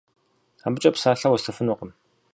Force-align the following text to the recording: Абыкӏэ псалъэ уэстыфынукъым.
Абыкӏэ 0.65 0.89
псалъэ 0.93 1.29
уэстыфынукъым. 1.31 1.91